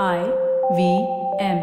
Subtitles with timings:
[0.00, 0.20] I
[0.76, 0.82] V
[1.38, 1.58] M.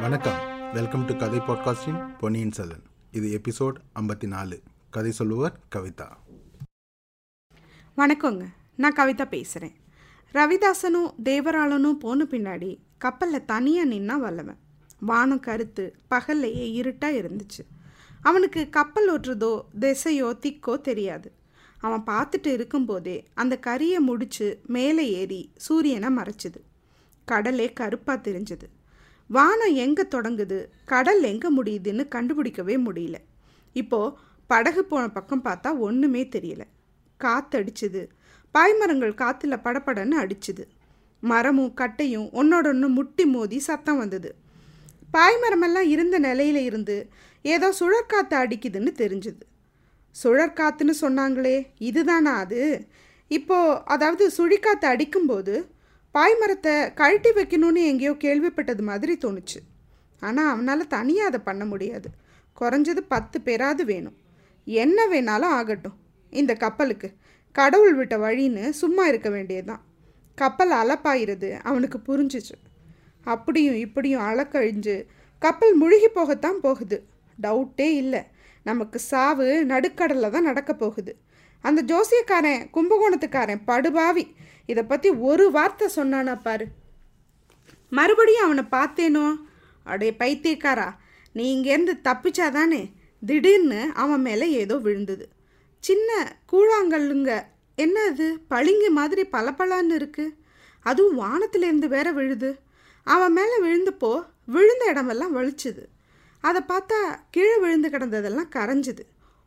[0.00, 0.38] வணக்கம்.
[0.74, 2.84] Welcome to கதை பாட்காஸ்டின் பொன்னியின் செல்வன்.
[3.12, 4.60] இது எபிசோட் ஐம்பத்தி நாலு.
[4.90, 6.08] கதை சொல்லுவர் கவிதா.
[7.96, 8.46] வணக்கங்க.
[8.76, 9.76] நான் கவிதா பேசுகிறேன்
[10.32, 14.62] ரவிதாசனும் தேவராளனும் போன பின்னாடி கப்பலில் தனியாக நின்னா வல்லவன்.
[15.00, 17.62] வானம் கருத்து பகல்லையே இருட்டாக இருந்துச்சு.
[18.22, 21.32] அவனுக்கு கப்பல் ஓட்டுறதோ திசையோ திக்கோ தெரியாது.
[21.80, 26.60] அவன் பார்த்துட்டு இருக்கும்போதே அந்த கரியை முடிச்சு மேலே ஏறி சூரியனை மறைச்சிது.
[27.24, 28.66] கடலே கருப்பாக தெரிஞ்சது.
[29.28, 30.58] வானம் எங்கே தொடங்குது?
[30.84, 33.14] கடல் எங்கே முடியுதுன்னு கண்டுபிடிக்கவே முடியல.
[33.72, 34.14] இப்போது
[34.46, 36.62] படகு போன பக்கம் பார்த்தா ஒன்றுமே தெரியல.
[37.20, 38.02] காத்தடிச்சுது.
[38.54, 40.64] பாய்மரங்கள் காற்றுல படபடன்னு அடிச்சுது.
[41.20, 44.34] மரமும் கட்டையும் ஒன்னோட ஒன்று முட்டி மோதி சத்தம் வந்தது.
[45.12, 46.96] பாய்மரமெல்லாம் இருந்த நிலையில இருந்து
[47.42, 49.42] ஏதோ சுழற்காற்று அடிக்குதுன்னு தெரிஞ்சுது.
[50.24, 52.86] சுழற்காத்துன்னு சொன்னாங்களே இதுதானா அது?
[53.28, 55.70] இப்போது அதாவது சுழிக்காற்று அடிக்கும்போது
[56.14, 59.58] பாய்மரத்தை கழட்டி வைக்கணும்னு எங்கேயோ கேள்விப்பட்டது மாதிரி தோணுச்சு.
[60.20, 62.08] ஆனால் அவனால் தனியாக அதை பண்ண முடியாது.
[62.60, 64.16] குறைஞ்சது பத்து பேராது வேணும்.
[64.64, 65.96] என்ன வேணாலும் ஆகட்டும்.
[66.30, 67.12] இந்த கப்பலுக்கு.
[67.52, 69.84] கடவுள் விட்ட வழின்னு சும்மா இருக்க வேண்டியதுதான்.
[70.34, 72.56] கப்பல் அலப்பாயிருது அவனுக்கு புரிஞ்சிச்சு.
[73.24, 75.06] அப்படியும் இப்படியும் அலக்கழிஞ்சு
[75.38, 77.06] கப்பல் முழுகி போகத்தான் போகுது.
[77.42, 78.22] டவுட்டே இல்லை.
[78.62, 81.12] நமக்கு சாவு நடுக்கடலில் தான் நடக்க போகுது.
[81.64, 84.24] அந்த ஜோசியக்காரன் கும்பகோணத்துக்காரன் படுபாவி.
[84.66, 86.66] இதை பற்றி ஒரு வார்த்தை சொன்னானா பாரு.
[87.90, 89.26] மறுபடியும் அவனை பார்த்தேனோ?
[89.84, 90.88] அடே பைத்தியக்காரா
[91.32, 92.82] நீ இங்கேருந்து தப்பிச்சாதானே?
[93.26, 95.28] திடீர்னு அவன் மேலே ஏதோ விழுந்தது.
[95.84, 97.32] சின்ன கூழாங்கல்லுங்க.
[97.74, 98.38] என்ன அது?
[98.48, 100.36] பளிங்கு மாதிரி பளபளன்னு இருக்குது
[100.86, 102.50] அதுவும் வானத்திலேருந்து வேற விழுது.
[103.06, 104.12] அவன் மேலே விழுந்தப்போ
[104.46, 105.82] விழுந்த இடமெல்லாம் வலிச்சுது.
[106.40, 106.98] அதை பார்த்தா
[107.30, 109.04] கீழே விழுந்து கிடந்ததெல்லாம் கரைஞ்சுது.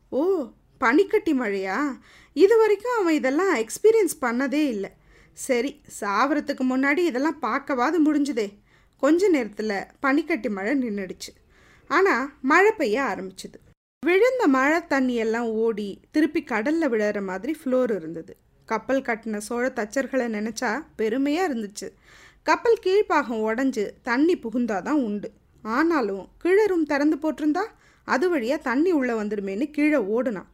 [0.08, 0.20] ஓ
[0.80, 1.78] பனிக்கட்டி மழையா?
[2.32, 4.90] இது வரைக்கும் அவன் இதெல்லாம் எக்ஸ்பீரியன்ஸ் பண்ணதே இல்லை.
[5.32, 8.46] சரி சாவறதுக்கு முன்னாடி இதெல்லாம் பார்க்கவாது முடிஞ்சுதே.
[9.02, 11.32] கொஞ்ச நேரத்தில் பனிக்கட்டி மழை நின்றுடுச்சு
[11.90, 13.58] ஆனால் மழை பெய்ய ஆரம்பிச்சுது.
[14.06, 18.32] விழுந்த மழை தண்ணியெல்லாம் ஓடி திருப்பி கடலில் விழுற மாதிரி ஃப்ளோர் இருந்தது.
[18.68, 21.88] கப்பல் கட்டின சோழ தச்சர்களை நினச்சா பெருமையாக இருந்துச்சு.
[22.42, 25.28] கப்பல் கீழ்ப்பாகம் உடஞ்சி தண்ணி புகுந்தாதான் உண்டு.
[25.64, 27.64] ஆனாலும் கீழே ரூம் திறந்து போட்டிருந்தா
[28.04, 30.50] அது வழியாக தண்ணி உள்ளே வந்துடுமேன்னு கீழே ஓடுனான்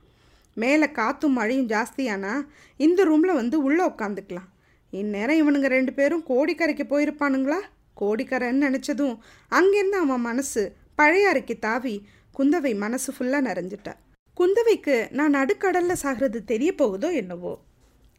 [0.55, 4.49] மேலே காற்றும் மழையும் ஜாஸ்தியானா இந்த ரூமில் வந்து உள்ளே உட்காந்துக்கலாம்
[4.93, 7.61] இந்நேரம் இவனுங்க ரெண்டு பேரும் கோடிக்கரைக்கு போயிருப்பானுங்களா?
[8.01, 9.19] கோடிக்கரைன்னு நினச்சதும்
[9.53, 12.07] அங்கேருந்து அவன் மனசு பழைய அறைக்கு தாவி
[12.39, 13.93] குந்தவை மனசு ஃபுல்லாக நிறைஞ்சிட்டா.
[14.37, 17.59] குந்தவைக்கு நான் நடுக்கடலில் சாகிறது தெரிய போகுதோ என்னவோ?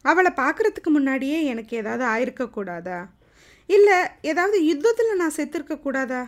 [0.02, 3.06] அவளை பார்க்குறதுக்கு முன்னாடியே எனக்கு ஏதாவது ஆயிருக்கக்கூடாதா?
[3.66, 6.25] இல்லை ஏதாவது யுத்தத்தில் நான் செத்துருக்கக்கூடாதா?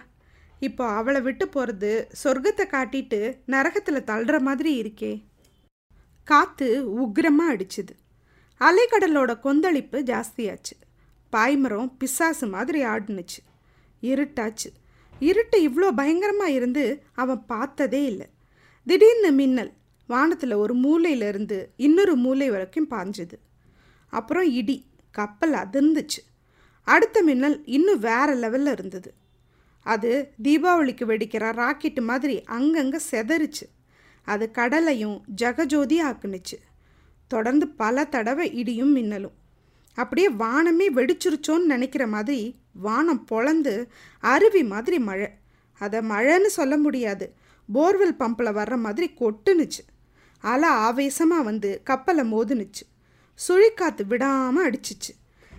[0.68, 1.92] இப்போ அவளை விட்டு போகிறது
[2.24, 5.12] சொர்க்கத்தை காட்டிட்டு நரகத்தில் தள்ளுற மாதிரி இருக்கே.
[6.28, 6.68] காற்று
[7.02, 7.94] உக்ரமாக அடிச்சுது.
[8.62, 10.76] அலைக்கடலோட கொந்தளிப்பு ஜாஸ்தியாச்சு.
[11.34, 13.40] பாய்மரம் பிசாசு மாதிரி ஆடுனுச்சு.
[14.02, 14.70] இருட்டாச்சு.
[15.20, 18.28] இருட்டு இவ்வளோ பயங்கரமாக இருந்து அவன் பார்த்ததே இல்லை.
[18.88, 19.72] திடீர்னு மின்னல்
[20.10, 23.38] வானத்தில் ஒரு மூலையிலிருந்து இன்னொரு மூலை வரைக்கும் பாஞ்சுது.
[24.14, 24.78] அப்புறம் இடி
[25.12, 26.22] கப்பல் அதிர்ந்துச்சு.
[26.88, 29.10] அடுத்த மின்னல் இன்னும் வேற லெவலில் இருந்தது.
[29.84, 33.66] அது தீபாவளிக்கு வெடிக்கிற ராக்கெட்டு மாதிரி அங்கங்கே செதறிச்சு.
[34.24, 36.58] அது கடலையும் ஜகஜோதி ஆக்குனுச்சு.
[37.28, 39.34] தொடர்ந்து பல தடவை இடியும் மின்னலும்.
[39.94, 43.86] அப்படியே வானமே வெடிச்சிருச்சோன்னு நினைக்கிற மாதிரி வானம் பொழந்து
[44.20, 45.30] அருவி மாதிரி மழை.
[45.80, 47.34] அதை மழைன்னு சொல்ல முடியாது.
[47.74, 49.84] போர்வெல் பம்பில் வர்ற மாதிரி கொட்டுனுச்சு.
[50.40, 52.84] அலை ஆவேசமாக வந்து கப்பலை மோதுனுச்சு.
[53.48, 55.12] சுழிக்காத்து விடாமல் அடிச்சிச்சு.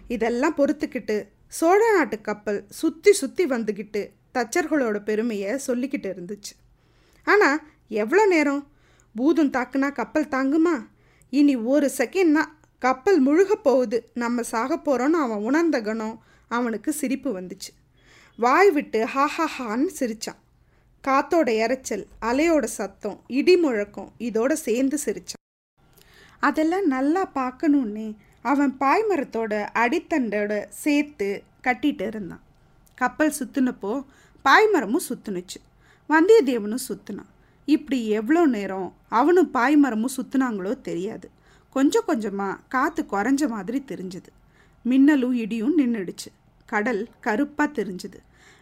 [0.09, 1.25] இதெல்லாம் பொறுத்துக்கிட்டு
[1.56, 4.00] சோழ நாட்டு கப்பல் சுற்றி சுற்றி வந்துக்கிட்டு
[4.34, 6.53] தச்சர்களோட பெருமையை சொல்லிக்கிட்டு இருந்துச்சு.
[7.26, 8.62] ஆனால் எவ்வளோ நேரம்?
[9.15, 10.76] பூதம் தாக்குனா கப்பல் தாங்குமா?
[11.31, 12.44] இனி ஒரு செகண்ட்னா
[12.78, 13.98] கப்பல் முழுக போகுது.
[14.15, 16.16] நம்ம சாக போகிறோன்னு அவன் உணர்ந்த கணம்
[16.48, 17.71] அவனுக்கு சிரிப்பு வந்துச்சு.
[18.38, 19.26] வாய் விட்டு ஹா
[19.56, 20.41] ஹான்னு சிரிச்சான்.
[21.04, 25.42] காத்தோட இறைச்சல் அலையோட சத்தம் இடி முழக்கம் இதோட சேர்ந்து சிரிச்சான்.
[26.39, 28.09] அதெல்லாம் நல்லா பார்க்கணுன்னே
[28.51, 29.53] அவன் பாய்மரத்தோட
[29.83, 30.53] அடித்தண்டோட
[30.83, 31.29] சேர்த்து
[31.67, 32.43] கட்டிட்டு இருந்தான்.
[32.99, 33.93] கப்பல் சுற்றுனப்போ
[34.45, 35.59] பாய்மரமும் சுற்றுனுச்சு
[36.11, 37.31] வந்தியத்தேவனும் சுற்றுனான்
[37.69, 38.89] இப்படி எவ்வளோ நேரம்
[39.19, 41.27] அவனும் பாய்மரமும் சுற்றுனாங்களோ தெரியாது.
[41.77, 44.31] கொஞ்சம் கொஞ்சமாக காற்று குறைஞ்ச மாதிரி தெரிஞ்சுது.
[44.85, 46.31] மின்னலும் இடியும் நின்றுடுச்சு
[46.73, 48.19] கடல் கருப்பாக தெரிஞ்சுது.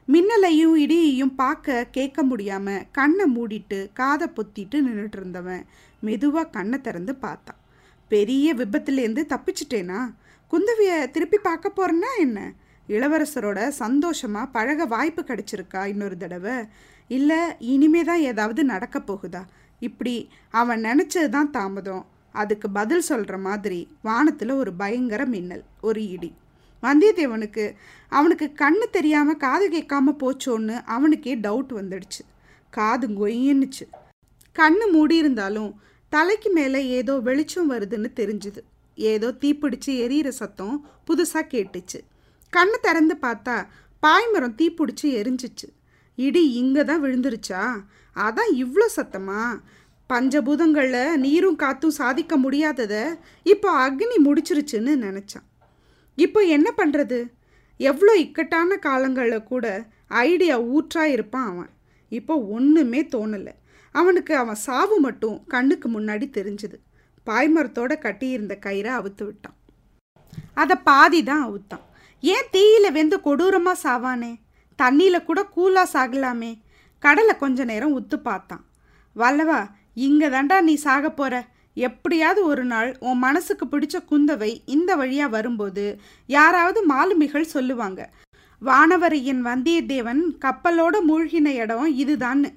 [0.09, 5.63] மின்னலையும் இடியையும் பார்க்க கேட்க முடியாமல் கண்ணை மூடிட்டு காதை பொத்திட்டு நின்றுட்டு இருந்தவன்
[6.07, 7.61] மெதுவாக கண்ணை திறந்து பார்த்தான்.
[8.15, 10.01] பெரிய விபத்துலேருந்து தப்பிச்சிட்டேனா?
[10.51, 12.39] குந்தவியை திருப்பி பார்க்க போகிறேன்னா என்ன?
[12.89, 16.57] இளவரசரோட சந்தோஷமாக பழக வாய்ப்பு கிடைச்சிருக்கா இன்னொரு தடவை?
[17.11, 17.41] இல்லை
[17.75, 19.43] இனிமே தான் ஏதாவது நடக்க போகுதா?
[19.83, 20.15] இப்படி
[20.61, 22.05] அவன் நினச்சது தான் தாமதம்.
[22.35, 26.31] அதுக்கு பதில் சொல்கிற மாதிரி வானத்தில் ஒரு பயங்கர மின்னல் ஒரு இடி.
[26.83, 27.65] வந்தியத்தேவனுக்கு
[28.13, 32.23] அவனுக்கு கண்ணு தெரியாமல் காது கேட்காம போச்சோன்னு அவனுக்கே டவுட் வந்துடுச்சு.
[32.73, 33.87] காது கொய்யன்னுச்சு
[34.57, 35.71] கண்ணு மூடி இருந்தாலும்
[36.15, 38.61] தலைக்கு மேலே ஏதோ வெளிச்சம் வருதுன்னு தெரிஞ்சுது.
[38.99, 40.75] ஏதோ தீப்பிடிச்சு எரியிற சத்தம்
[41.07, 41.99] புதுசாக கேட்டுச்சு.
[42.53, 43.55] கண்ணு திறந்து பார்த்தா
[44.03, 45.69] பாய்மரம் தீப்பிடிச்சு எரிஞ்சிச்சு.
[46.19, 47.63] இடி இங்கே தான் விழுந்துருச்சா?
[48.17, 49.43] அதான் இவ்வளோ சத்தமா?
[50.11, 53.05] பஞ்சபூதங்களில் நீரும் காத்தும் சாதிக்க முடியாததை
[53.53, 55.47] இப்போ அக்னி முடிச்சிருச்சுன்னு நினச்சான்.
[56.19, 57.21] இப்போ என்ன பண்ணுறது
[57.77, 59.67] எவ்வளோ இக்கட்டான காலங்களில் கூட
[60.09, 61.73] ஐடியா ஊற்றா இருப்பான் அவன்.
[62.09, 63.55] இப்போ ஒன்றுமே தோணலை.
[63.93, 66.77] அவனுக்கு அவன் சாவு மட்டும் கண்ணுக்கு முன்னாடி தெரிஞ்சுது.
[67.27, 69.57] பாய்மரத்தோட கட்டியிருந்த கயிறை அவுத்து விட்டான்.
[70.55, 71.85] அதை பாதி தான் அவுத்தான்.
[72.23, 74.33] ஏன் தீயில வெந்து கொடூரமாக சாவானே?
[74.79, 76.53] தண்ணியில் கூட கூலாக சாகலாமே?
[76.99, 78.65] கடலை கொஞ்ச நேரம் உத்து பார்த்தான்.
[79.17, 79.61] வல்லவா
[80.07, 81.35] இங்கே தாண்டா நீ சாக போகிற
[81.77, 85.85] எப்படியாவது ஒரு நாள் உன் மனசுக்கு பிடிச்ச குந்தவை இந்த வழியாக வரும்போது
[86.27, 88.01] யாராவது மாலுமிகள் சொல்லுவாங்க.
[88.63, 92.51] வானவரையின் வந்தியத்தேவன் கப்பலோட மூழ்கின இடம் இதுதான்னு.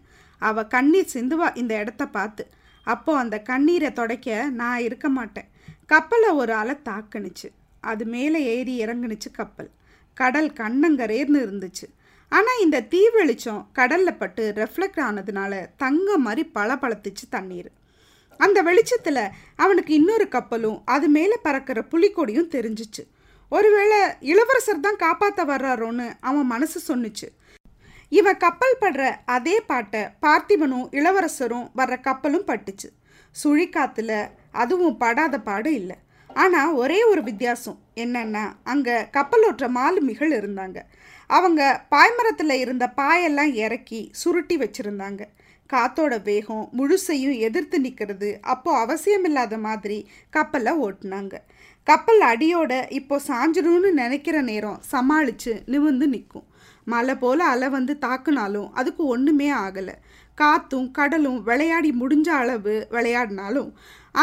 [0.49, 2.43] அவள் கண்ணீர் சிந்துவா இந்த இடத்த பார்த்து.
[2.87, 5.49] அப்போ அந்த கண்ணீரை துடைக்க நான் இருக்க மாட்டேன்.
[5.91, 7.47] கப்பலை ஒரு அலை தாக்குனுச்சு.
[7.91, 9.69] அது மேலே ஏறி இறங்குனுச்சு கப்பல்.
[10.17, 11.87] கடல் கண்ணங்கரேர்னு இருந்துச்சு.
[12.31, 15.53] ஆனால் இந்த தீ வெளிச்சம் கடலில் பட்டு ரெஃப்ளெக்ட் ஆனதுனால
[15.83, 17.69] தங்க மாதிரி பளபளத்துச்சு தண்ணீர்.
[18.39, 19.21] அந்த வெளிச்சத்தில்
[19.63, 23.03] அவனுக்கு இன்னொரு கப்பலும் அது மேலே பறக்கிற புலிக்கொடியும் தெரிஞ்சிச்சு.
[23.51, 23.99] ஒருவேளை
[24.31, 27.27] இளவரசர் தான் காப்பாற்ற வர்றாரோன்னு அவன் மனசு சொன்னுச்சு.
[28.11, 32.89] இவன் கப்பல் படுற அதே பாட்டை பார்த்திபனும் இளவரசரும் வர்ற கப்பலும் பட்டுச்சு.
[33.43, 34.11] சுழிக்காத்துல
[34.51, 35.97] அதுவும் படாத பாடு இல்லை.
[36.29, 40.79] ஆனால் ஒரே ஒரு வித்தியாசம் என்னன்னா அங்கே கப்பலோற்ற மாலுமிகள் இருந்தாங்க.
[41.29, 41.61] அவங்க
[41.93, 45.21] பாய்மரத்தில் இருந்த பாயெல்லாம் இறக்கி சுருட்டி வச்சுருந்தாங்க.
[45.69, 49.97] காத்தோட வேகம் முழுசையும் எதிர்த்து நிற்கிறது அப்போது அவசியமில்லாத மாதிரி
[50.29, 51.35] கப்பலை ஓட்டுனாங்க.
[51.83, 56.47] கப்பல் அடியோட இப்போ சாஞ்சிடும்னு நினைக்கிற நேரம் சமாளித்து நிமிந்து நிற்கும்.
[56.93, 59.95] மலை போல் அலை வந்து தாக்குனாலும் அதுக்கு ஒன்றுமே ஆகலை.
[60.37, 63.69] காத்தும் கடலும் விளையாடி முடிஞ்ச அளவு விளையாடினாலும்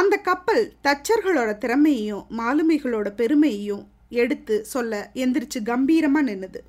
[0.00, 3.86] அந்த கப்பல் தச்சர்களோட திறமையையும் மாலுமிகளோட பெருமையையும்
[4.22, 6.60] எடுத்து சொல்ல எந்திரிச்சு கம்பீரமாக நின்னுது.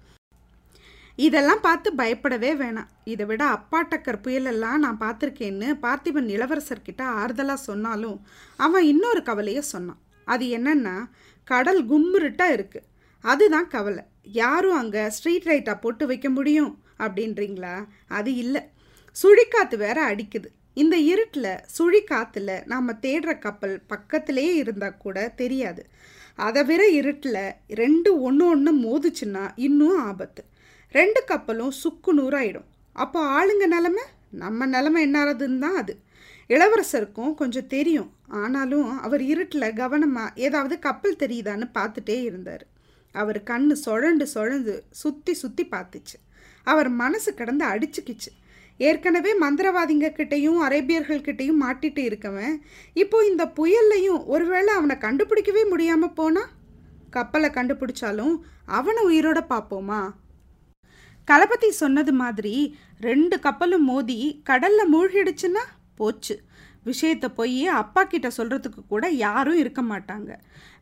[1.26, 2.92] இதெல்லாம் பார்த்து பயப்படவே வேணாம்.
[3.12, 8.18] இதை விட அப்பாட்டக்கர் புயலெல்லாம் நான் பார்த்துருக்கேன்னு பார்த்திபன் இளவரசர்கிட்ட ஆறுதலாக சொன்னாலும்
[8.66, 10.02] அவன் இன்னொரு கவலையை சொன்னான்.
[10.28, 10.96] அது என்னன்னா
[11.48, 12.88] கடல் கும்முருட்டாக இருக்குது
[13.24, 14.04] அதுதான் கவலை.
[14.24, 17.86] யாரும் அங்கே ஸ்ட்ரீட் லைட்டாக போட்டு வைக்க முடியும் அப்படின்றீங்களா?
[18.08, 18.62] அது இல்லை.
[19.24, 20.46] சுழிக்காற்று வேற அடிக்குது.
[20.74, 25.86] இந்த இருட்டில் சுழிக்காற்றுல நாம் தேடுற கப்பல் பக்கத்திலேயே இருந்தால் கூட தெரியாது.
[26.36, 30.44] அதை விட இருட்டில் ரெண்டு ஒன்று ஒன்று மோதுச்சுன்னா இன்னும் ஆபத்து.
[30.92, 32.66] ரெண்டு கப்பலும் சுக்கு நூறாயிடும்.
[32.94, 34.04] அப்போ ஆளுங்க நிலமை?
[34.30, 36.00] நம்ம நிலமை என்னாரதுன்னு தான் அது.
[36.50, 38.12] இளவரசருக்கும் கொஞ்சம் தெரியும்.
[38.28, 42.66] ஆனாலும் அவர் இருட்டில் கவனமாக ஏதாவது கப்பல் தெரியுதான்னு பார்த்துட்டே இருந்தார்.
[43.22, 46.18] அவர் கண்ணு சுழண்டு சுழந்து சுற்றி சுற்றி பார்த்துச்சு.
[46.68, 48.32] அவர் மனசு கடந்து அடிச்சுக்கிச்சு.
[48.78, 52.56] ஏற்கனவே மந்திரவாதிங்க கிட்டேயும் அரேபியர்கள் கிட்டேயும் மாட்டிட்டு இருக்கவன்
[52.94, 56.44] இப்போ இந்த புயல்லையும் ஒருவேளை அவனை கண்டுபிடிக்கவே முடியாமல் போனா?
[57.10, 58.36] கப்பலை கண்டுபிடிச்சாலும்
[58.78, 60.02] அவனை உயிரோட பார்ப்போமா?
[61.28, 62.56] கலபதி சொன்னது மாதிரி
[63.00, 64.18] ரெண்டு கப்பலும் மோதி
[64.50, 65.64] கடல்ல மூழ்கிடுச்சுன்னா
[65.96, 66.36] போச்சு.
[66.84, 70.32] விஷயத்தை போய் அப்பா கிட்ட சொல்கிறதுக்கு கூட யாரும் இருக்க மாட்டாங்க.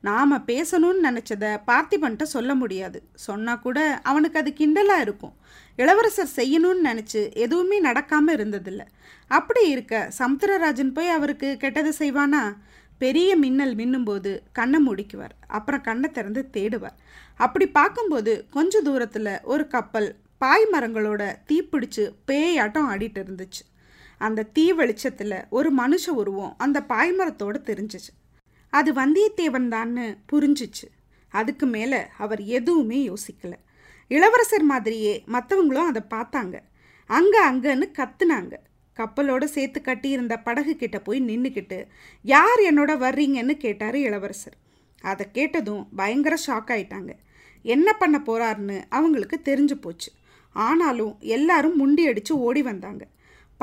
[0.01, 3.03] நாம் பேசணும்னு நினச்சதை பார்த்திபன்ட்ட சொல்ல முடியாது.
[3.15, 5.33] சொன்னால் கூட அவனுக்கு அது கிண்டலாக இருக்கும்.
[5.75, 8.81] இளவரசர் செய்யணும்னு நினச்சி எதுவுமே நடக்காமல் இருந்ததில்ல.
[9.27, 12.43] அப்படி இருக்க சமுத்திரராஜன் போய் அவருக்கு கெட்டது செய்வானா?
[12.97, 15.35] பெரிய மின்னல் மின்னும்போது கண்ணை முடிக்குவார்.
[15.47, 16.97] அப்புறம் கண்ணை திறந்து தேடுவார்.
[17.35, 23.63] அப்படி பார்க்கும்போது கொஞ்ச தூரத்தில் ஒரு கப்பல் பாய் மரங்களோட தீப்பிடிச்சு பேயாட்டம் ஆடிட்டு இருந்துச்சு.
[24.21, 28.11] அந்த தீ வெளிச்சத்தில் ஒரு மனுஷ உருவம் அந்த பாய்மரத்தோடு தெரிஞ்சிச்சு.
[28.69, 30.87] அது வந்தியத்தேவன் தான்னு புரிஞ்சிச்சு.
[31.29, 33.53] அதுக்கு மேலே அவர் எதுவுமே யோசிக்கல.
[34.07, 36.59] இளவரசர் மாதிரியே மற்றவங்களும் அதை பார்த்தாங்க.
[37.05, 38.53] அங்கே அங்கன்னு கத்துனாங்க.
[38.95, 41.85] கப்பலோட சேர்த்து கட்டியிருந்த படகு கிட்ட போய் நின்றுக்கிட்டு
[42.21, 44.57] யார் என்னோட வர்றீங்கன்னு கேட்டார் இளவரசர்.
[45.01, 47.11] அதை கேட்டதும் பயங்கர ஷாக் ஆயிட்டாங்க.
[47.61, 50.11] என்ன பண்ண போறாருன்னு அவங்களுக்கு தெரிஞ்சு போச்சு.
[50.53, 53.07] ஆனாலும் எல்லாரும் முண்டி அடித்து ஓடி வந்தாங்க.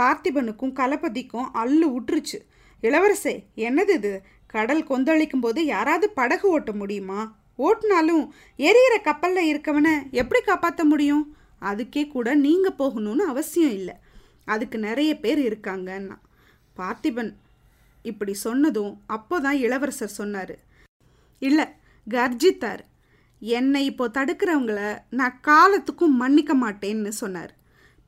[0.00, 2.38] பார்த்திபனுக்கும் கலபதிக்கும் அல்லு உற்றுச்சு.
[2.82, 4.22] இளவரசே என்னது இது?
[4.46, 7.36] கடல் கொந்தளிக்கும் போது யாராவது படகு ஓட்ட முடியுமா?
[7.58, 8.28] ஓட்டினாலும்
[8.58, 11.36] எரியிற கப்பலில் இருக்கவனை எப்படி காப்பாற்ற முடியும்?
[11.62, 13.94] அதுக்கே கூட நீங்கள் போகணும்னு அவசியம் இல்லை.
[14.44, 16.16] அதுக்கு நிறைய பேர் இருக்காங்கன்னா.
[16.76, 17.32] பார்த்திபன்
[18.02, 20.58] இப்படி சொன்னதும் அப்போ தான் இளவரசர் சொன்னார்.
[21.38, 21.64] இல்லை
[22.10, 22.82] கர்ஜித்தார்.
[23.40, 27.52] என்னை இப்போ தடுக்கிறவங்கள நான் காலத்துக்கும் மன்னிக்க மாட்டேன்னு சொன்னார்.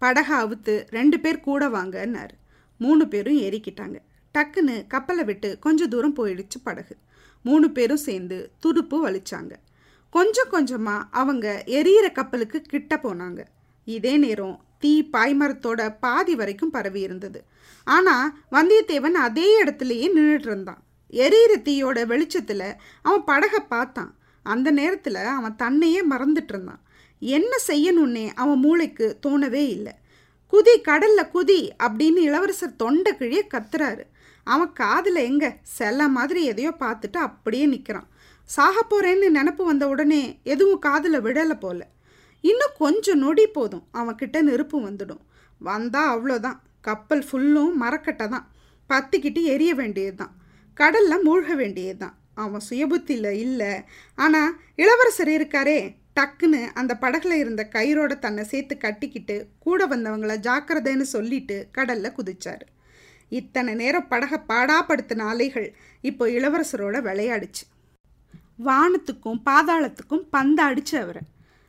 [0.02, 2.34] படகை அவுத்து ரெண்டு பேர் கூட வாங்கன்னார்.
[2.80, 3.98] மூணு பேரும் ஏறிக்கிட்டாங்க.
[4.34, 6.94] டக்குன்னு கப்பலை விட்டு கொஞ்சம் தூரம் போயிடுச்சு படகு.
[7.48, 9.52] மூணு பேரும் சேர்ந்து துடுப்பு வலிச்சாங்க.
[10.14, 11.46] கொஞ்சம் கொஞ்சமாக அவங்க
[11.78, 13.40] எரியிற கப்பலுக்கு கிட்ட போனாங்க.
[13.84, 17.40] இதே நேரம் தீ பாய்மரத்தோட பாதி வரைக்கும் பரவி இருந்தது.
[17.86, 20.82] ஆனால் வந்தியத்தேவன் அதே இடத்துலையே நின்றுட்டு இருந்தான்.
[21.24, 22.68] எரியிற தீயோட வெளிச்சத்தில்
[23.02, 24.12] அவன் படகை பார்த்தான்.
[24.46, 26.82] அந்த நேரத்தில் அவன் தன்னையே மறந்துட்டு இருந்தான்.
[27.20, 29.94] என்ன செய்யணுன்னே அவன் மூளைக்கு தோணவே இல்லை.
[30.52, 34.04] குதி கடல்ல குதி அப்படின்னு இளவரசர் தொண்டை கிழிய கத்துறாரு.
[34.46, 35.46] அவன் காதில் எங்க
[35.78, 38.08] செல்ல மாதிரி எதையோ பார்த்துட்டு அப்படியே நிற்கிறான்
[38.48, 40.22] சாக போறேன்னு நினப்பு வந்த உடனே
[40.52, 41.80] எதுவும் காதில் விடலை போல.
[42.44, 45.22] இன்னும் கொஞ்சம் நொடி போதும் அவன்கிட்ட நெருப்பு வந்துடும்.
[45.60, 46.58] வந்தா அவ்வளோதான்.
[46.88, 48.46] கப்பல் ஃபுல்லும் மரக்கட்டை தான்
[48.90, 50.34] பத்திக்கிட்டு எரிய வேண்டியது தான்
[50.76, 53.72] கடலில் மூழ்க வேண்டியது தான் அவன் சுயபுத்தியில் இல்லை.
[54.18, 55.80] ஆனால் இளவரசர் இருக்காரே
[56.20, 62.66] டக்குன்னு அந்த படகுல இருந்த கயிறோட தன்னை சேர்த்து கட்டிக்கிட்டு கூட வந்தவங்கள ஜாக்கிரதைன்னு சொல்லிட்டு கடலில் குதிச்சாரு.
[63.28, 65.68] இத்தனை நேரம் படகை பாடாப்படுத்தின அலைகள்
[66.00, 67.64] இப்போ இளவரசரோட விளையாடுச்சு.
[68.64, 71.22] வானத்துக்கும் பாதாளத்துக்கும் பந்தாடிச்சு அவரை.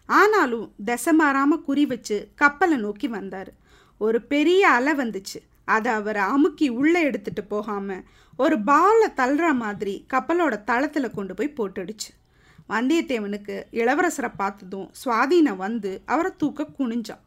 [0.10, 3.52] ஆனாலும் திசை மாறாமல் குறி வச்சு கப்பலை நோக்கி வந்தார்.
[4.02, 5.40] ஒரு பெரிய அலை வந்துச்சு.
[5.66, 8.04] அதை அவரை அமுக்கி உள்ளே எடுத்துட்டு போகாமல்
[8.38, 12.10] ஒரு பாலை தள்ளுற மாதிரி கப்பலோட தளத்தில் கொண்டு போய் போட்டுடுச்சு.
[12.70, 17.24] வந்தியத்தேவனுக்கு இளவரசரை பார்த்ததும் சுவாதீனம் வந்து அவரை தூக்க குனிஞ்சான்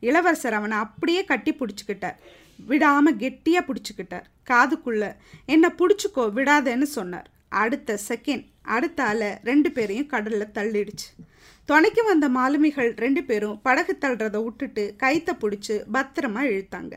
[0.00, 2.16] இளவரசர் அவனை அப்படியே கட்டி பிடிச்சிக்கிட்டார்.
[2.66, 4.26] விடாமல் கெட்டியாக பிடிச்சிக்கிட்டார்.
[4.50, 7.30] காதுக்குள்ள என்னை பிடிச்சிக்கோ விடாதேன்னு சொன்னார்.
[7.48, 11.08] அடுத்த செகண்ட் அடுத்த அலை ரெண்டு பேரையும் கடலில் தள்ளிடுச்சு.
[11.64, 16.94] துணைக்கு வந்த மாலுமிகள் ரெண்டு பேரும் படகு தள்ளுறதை விட்டுட்டு கைத்தை பிடிச்சி பத்திரமா இழுத்தாங்க.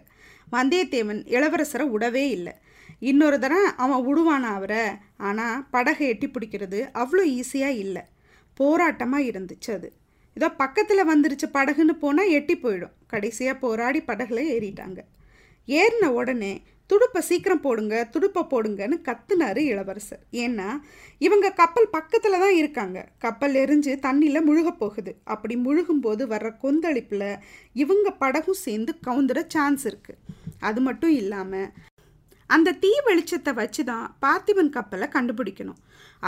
[0.51, 2.53] வந்தியத்தேவன் இளவரசரை விடவே இல்லை.
[3.01, 4.83] இன்னொரு தரம் அவன் விடுவானா அவரை?
[5.17, 8.03] ஆனால் படகை எட்டி பிடிக்கிறது அவ்வளோ ஈஸியாக இல்லை.
[8.59, 9.89] போராட்டமாக இருந்துச்சு அது.
[10.37, 12.95] இதோ பக்கத்தில் வந்துருச்சு படகுன்னு போனால் எட்டி போயிடும்.
[13.07, 15.01] கடைசியாக போராடி படகுல ஏறிட்டாங்க.
[15.67, 16.53] ஏறின உடனே
[16.89, 20.23] துடுப்பை சீக்கிரம் போடுங்க துடுப்பை போடுங்கன்னு கத்துனாரு இளவரசர்.
[20.31, 20.67] ஏன்னா
[21.17, 23.07] இவங்க கப்பல் பக்கத்தில் தான் இருக்காங்க.
[23.17, 25.11] கப்பல் எரிஞ்சு தண்ணியில் முழுக போகுது.
[25.23, 27.29] அப்படி முழுகும்போது வர்ற கொந்தளிப்பில்
[27.73, 30.21] இவங்க படகும் சேர்ந்து கவுந்துட சான்ஸ் இருக்குது
[30.59, 31.71] அது மட்டும் இல்லாமல்
[32.49, 35.79] அந்த தீ வெளிச்சத்தை வச்சு தான் பார்த்திபன் கப்பலை கண்டுபிடிக்கணும்.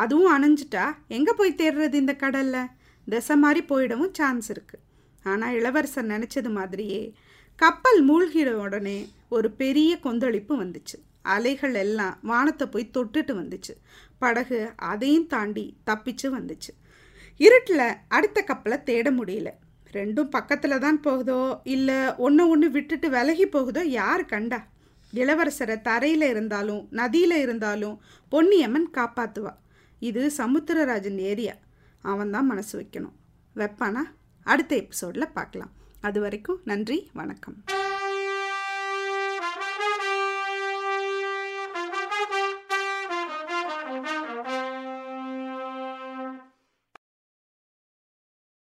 [0.01, 0.85] அதுவும் அணைஞ்சிட்டா
[1.17, 2.71] எங்கே போய் தேடுறது இந்த கடலில்?
[3.07, 4.83] திசை மாதிரி போயிடவும் சான்ஸ் இருக்குது
[5.25, 7.01] ஆனால் இளவரசர் நினச்சது மாதிரியே
[7.59, 8.97] கப்பல் மூழ்கிற உடனே
[9.35, 10.97] ஒரு பெரிய கொந்தளிப்பு வந்துச்சு.
[11.35, 13.73] அலைகள் எல்லாம் வானத்தை போய் தொட்டுட்டு வந்துச்சு.
[14.23, 14.59] படகு
[14.91, 16.71] அதையும் தாண்டி தப்பிச்சு வந்துச்சு.
[17.39, 19.49] இருட்டில் அடுத்த கப்பலை தேட முடியல.
[19.93, 21.41] ரெண்டும் பக்கத்தில் தான் போகுதோ
[21.75, 24.59] இல்லை ஒன்று ஒன்று விட்டுட்டு விலகி போகுதோ யார் கண்டா?
[25.13, 29.53] இளவரசரை தரையில் இருந்தாலும் நதியில் இருந்தாலும் பொன்னியம்மன் காப்பாற்றுவா
[29.99, 31.53] இது சமுத்திரராஜன் ஏரியா.
[32.01, 33.15] அவன் தான் மனசு வைக்கணும்.
[33.55, 34.01] வைப்பானா?
[34.43, 35.71] அடுத்த எபிசோடில் பார்க்கலாம்.
[36.01, 37.63] அது வரைக்கும் நன்றி வணக்கம்.